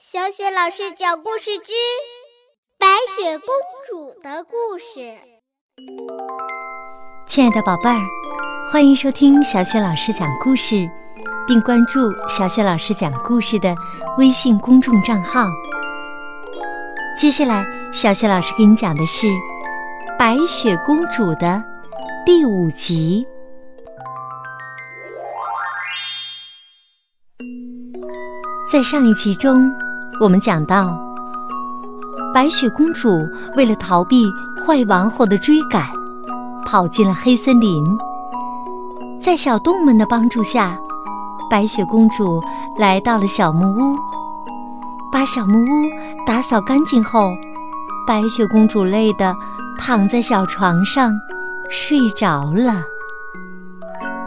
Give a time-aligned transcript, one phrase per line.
[0.00, 1.72] 小雪老师讲故事之
[2.78, 3.48] 《白雪公
[3.84, 5.00] 主的故事》。
[7.26, 7.98] 亲爱的宝贝儿，
[8.70, 10.88] 欢迎收听小雪老师讲故事，
[11.48, 13.74] 并关注小雪老师讲故事的
[14.18, 15.48] 微信公众账号。
[17.16, 19.26] 接下来，小雪老师给你讲的是
[20.16, 21.60] 《白雪公主》的
[22.24, 23.26] 第五集。
[28.70, 29.74] 在上一集中，
[30.20, 30.98] 我们讲到，
[32.34, 33.08] 白雪公主
[33.56, 34.28] 为了逃避
[34.66, 35.86] 坏王后的追赶，
[36.66, 37.84] 跑进了黑森林。
[39.20, 40.76] 在小动物们的帮助下，
[41.48, 42.42] 白雪公主
[42.76, 43.96] 来到了小木屋。
[45.12, 45.88] 把小木屋
[46.26, 47.30] 打扫干净后，
[48.04, 49.32] 白雪公主累得
[49.78, 51.12] 躺在小床上
[51.70, 52.82] 睡着了。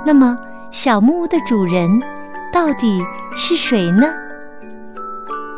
[0.05, 0.37] 那么，
[0.71, 2.01] 小木屋的主人
[2.53, 3.03] 到底
[3.35, 4.07] 是谁呢？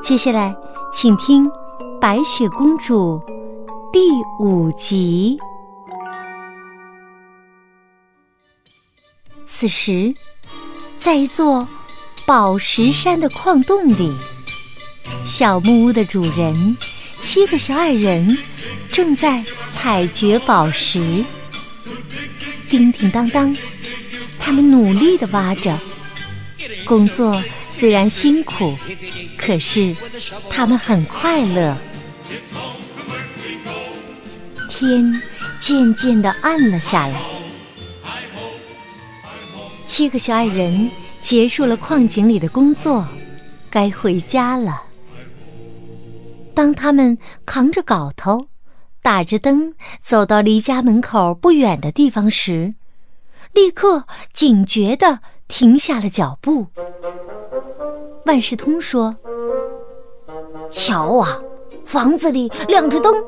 [0.03, 0.53] 接下来，
[0.91, 1.47] 请听
[2.01, 3.21] 《白雪公主》
[3.93, 3.99] 第
[4.37, 5.39] 五集。
[9.45, 10.13] 此时，
[10.99, 11.65] 在一座
[12.27, 14.13] 宝石山的矿洞里，
[15.25, 16.77] 小木屋的主人
[17.21, 18.37] 七个小矮人
[18.91, 21.23] 正在采掘宝石。
[22.67, 23.55] 叮叮当当，
[24.37, 25.79] 他们努力的挖着，
[26.85, 27.41] 工作
[27.73, 28.75] 虽然辛苦。
[29.35, 29.95] 可是，
[30.47, 31.75] 他们很快乐。
[34.69, 35.19] 天
[35.59, 37.19] 渐渐的暗了下来，
[39.87, 43.07] 七个小矮人结束了矿井里的工作，
[43.71, 44.83] 该回家了。
[46.53, 48.47] 当他们扛着镐头，
[49.01, 52.75] 打着灯走到离家门口不远的地方时，
[53.51, 55.21] 立刻警觉的
[55.53, 56.65] 停下了脚步。
[58.25, 59.15] 万事通说。
[60.71, 61.39] 瞧啊，
[61.85, 63.23] 房子里亮着灯，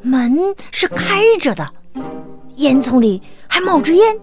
[0.00, 0.38] 门
[0.72, 1.70] 是开着的，
[2.56, 4.18] 烟囱里还冒着烟，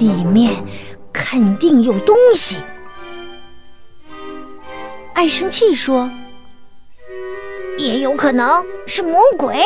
[0.00, 0.52] 里面
[1.12, 2.56] 肯定有东西。
[5.14, 6.10] 爱生气说
[7.78, 8.50] ：“也有可能
[8.84, 9.62] 是魔鬼。”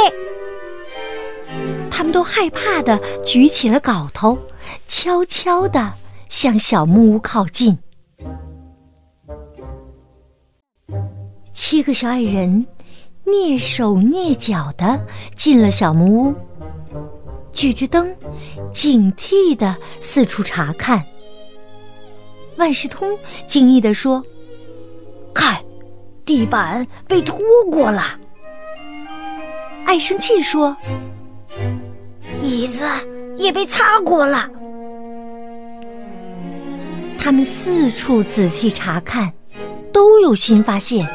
[1.90, 4.38] 他们都害怕的举起了镐头，
[4.86, 5.90] 悄悄的
[6.34, 7.78] 向小木屋靠近。
[11.52, 12.66] 七个小矮人
[13.24, 15.00] 蹑手蹑脚的
[15.36, 16.34] 进了小木屋，
[17.52, 18.12] 举着灯，
[18.72, 21.06] 警惕的四处查看。
[22.56, 24.20] 万事通惊异的说
[25.32, 25.62] ：“看，
[26.24, 27.38] 地板被拖
[27.70, 28.18] 过了。”
[29.86, 30.76] 爱生气说
[32.42, 32.82] ：“椅子
[33.36, 34.50] 也被擦过了。”
[37.24, 39.32] 他们四处仔细查看，
[39.94, 41.08] 都有新发现。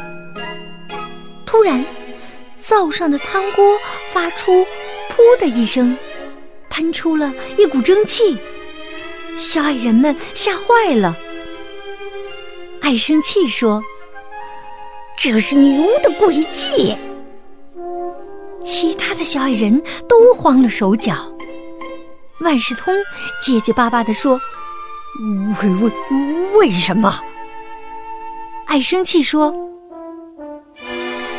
[1.46, 1.86] 突然，
[2.60, 3.78] 灶上的汤锅
[4.12, 4.66] 发出
[5.14, 5.96] “噗”的一声，
[6.68, 8.40] 喷出了一股蒸汽。
[9.38, 11.16] 小矮人们吓坏了。
[12.82, 13.84] 爱生气说
[15.16, 16.98] ：“这是牛的诡计。”
[18.66, 21.32] 其他的小矮人都慌了手脚。
[22.40, 22.96] 万事通
[23.40, 24.42] 结结巴巴地说
[25.62, 25.92] ：“为为
[26.58, 27.20] 为什么？”
[28.68, 29.54] 爱生气说。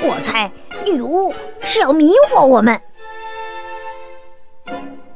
[0.02, 0.50] 我猜
[0.86, 2.80] 女巫是要迷惑我们。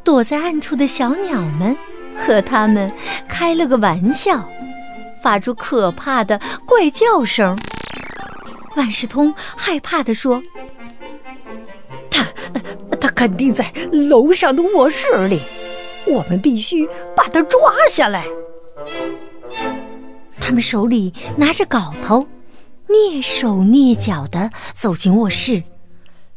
[0.05, 1.75] 躲在暗处的小鸟们
[2.19, 2.93] 和他们
[3.27, 4.47] 开了个玩笑，
[5.23, 7.59] 发出可怕的怪叫声。
[8.77, 10.43] 万事通害怕地说
[12.11, 12.27] ：“他，
[13.01, 15.41] 他肯定在楼上的卧室里，
[16.07, 16.87] 我们必须
[17.17, 18.27] 把他抓下来。”
[20.41, 22.27] 他们手里拿着镐头。
[22.87, 25.63] 蹑手蹑脚地走进卧室，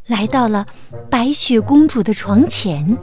[0.08, 0.66] 来到了
[1.10, 2.98] 白雪公主的床前。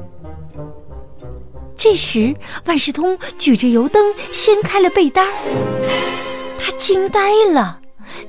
[1.76, 5.28] 这时，万事通举着油灯掀开了被单
[6.58, 7.20] 他惊呆
[7.52, 7.80] 了，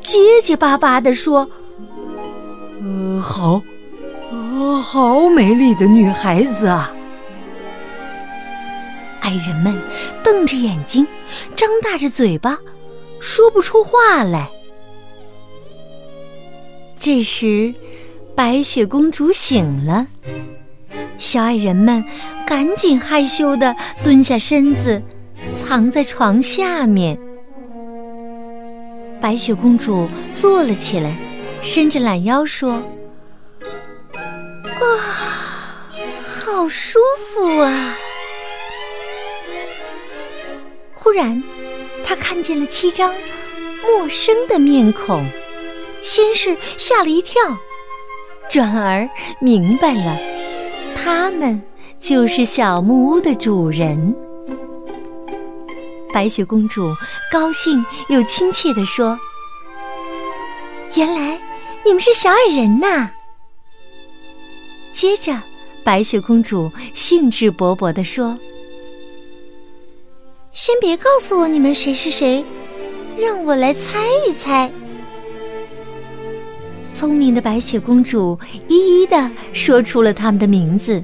[0.04, 1.50] 结结巴巴地说
[2.84, 3.62] ：“呃，好，
[4.32, 6.94] 呃，好美丽的女孩子啊！”
[9.26, 9.82] 爱人们
[10.24, 11.08] 瞪着眼睛，
[11.56, 12.60] 张大着嘴巴，
[13.20, 14.52] 说不出话来。
[17.00, 17.74] 这时，
[18.36, 20.06] 白雪公主醒了，
[21.18, 22.06] 小矮人们
[22.46, 25.02] 赶紧害羞的蹲下身子，
[25.58, 27.18] 藏在床下面。
[29.20, 31.18] 白雪公主坐了起来，
[31.64, 32.74] 伸着懒腰说
[34.14, 34.86] ：“啊，
[36.24, 37.00] 好舒
[37.34, 37.98] 服啊！”
[41.06, 41.42] 忽然，
[42.04, 43.14] 他看见了七张
[43.86, 45.24] 陌生的面孔。
[46.02, 47.40] 先是吓了一跳，
[48.50, 49.08] 转而
[49.40, 50.18] 明白了，
[50.96, 51.62] 他们
[52.00, 54.16] 就是小木屋的主人。
[56.12, 56.92] 白雪公主
[57.32, 59.20] 高兴又亲切地说
[60.98, 61.40] ：“原来
[61.86, 63.12] 你们是小矮人呐！”
[64.92, 65.40] 接着，
[65.84, 68.36] 白雪公主兴致勃勃地说
[70.56, 72.44] ：“先别告诉我你们谁是谁，
[73.18, 74.72] 让我来猜一猜。”
[76.90, 81.04] 聪明的白雪公主一一的说出了他们的名字，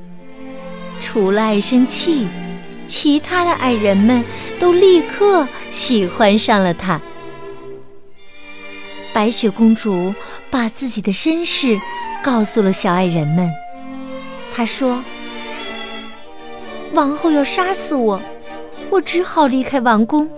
[1.01, 2.27] 除了爱生气。
[2.87, 4.21] 其他的矮人们
[4.59, 6.99] 都立刻喜欢上了他。
[9.13, 10.13] 白雪公主
[10.49, 11.79] 把自己的身世
[12.21, 13.49] 告诉了小矮人们。
[14.53, 15.01] 她说
[16.91, 18.21] ：“王后要杀死我，
[18.91, 20.29] 我只好离开王宫。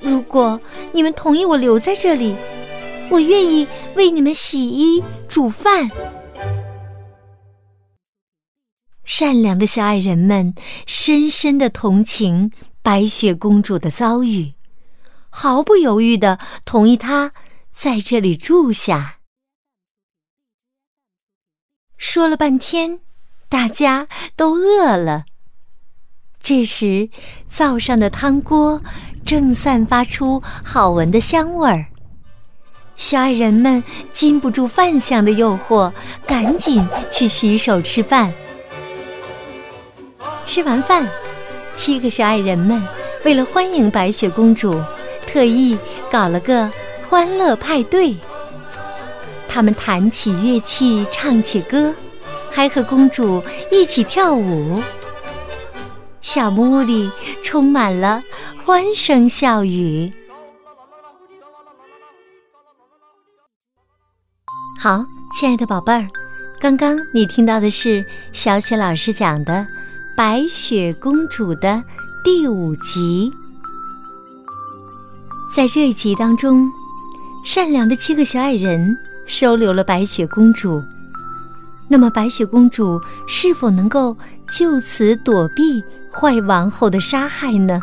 [0.00, 0.58] 如果
[0.92, 2.34] 你们同意我留在这里，
[3.10, 5.90] 我愿意为你们洗衣煮饭。”
[9.04, 10.54] 善良的小矮人们
[10.86, 14.54] 深深的同情白雪公主的遭遇，
[15.28, 17.32] 毫不犹豫的同意她
[17.70, 19.18] 在这里住下。
[21.98, 23.00] 说了半天，
[23.50, 25.26] 大家都饿了。
[26.42, 27.08] 这时，
[27.46, 28.80] 灶上的汤锅
[29.24, 31.86] 正散发出好闻的香味儿。
[32.96, 35.92] 小矮人们禁不住饭香的诱惑，
[36.26, 38.32] 赶紧去洗手吃饭。
[40.44, 41.08] 吃完饭，
[41.74, 42.82] 七个小矮人们
[43.24, 44.82] 为了欢迎白雪公主，
[45.26, 45.78] 特意
[46.10, 46.70] 搞了个
[47.02, 48.16] 欢乐派对。
[49.48, 51.94] 他们弹起乐器，唱起歌，
[52.50, 54.82] 还和公主一起跳舞。
[56.22, 57.10] 小木屋里
[57.42, 58.20] 充满了
[58.56, 60.12] 欢声笑语。
[64.78, 66.06] 好，亲爱的宝贝儿，
[66.60, 69.66] 刚刚你听到的是小雪老师讲的。
[70.16, 71.82] 白雪公主的
[72.22, 73.32] 第五集，
[75.54, 76.68] 在这一集当中，
[77.42, 78.94] 善良的七个小矮人
[79.26, 80.82] 收留了白雪公主。
[81.88, 84.14] 那么，白雪公主是否能够
[84.50, 85.82] 就此躲避
[86.12, 87.80] 坏王后的杀害呢？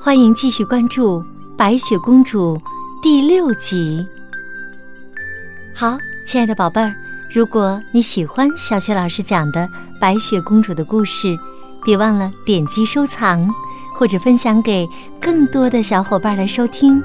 [0.00, 1.20] 欢迎继续关注
[1.56, 2.56] 《白雪公主》
[3.02, 4.06] 第六集。
[5.74, 6.94] 好，亲爱的宝贝儿，
[7.34, 9.68] 如果你喜欢小雪老师讲的。
[10.00, 11.36] 白雪公主的故事，
[11.84, 13.44] 别忘了点击收藏，
[13.98, 14.88] 或者分享给
[15.20, 17.02] 更多的小伙伴来收听。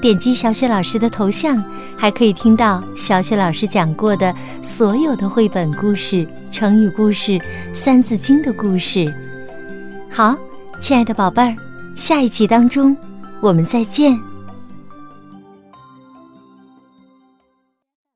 [0.00, 1.62] 点击小雪老师的头像，
[1.96, 7.40] 还可以听到小雪老师讲过的所有的绘本故事、成语故事、
[7.74, 9.12] 三字经的故事。
[10.10, 10.36] 好，
[10.80, 11.56] 亲爱的宝贝儿，
[11.96, 12.96] 下一集当中
[13.40, 14.35] 我们再见。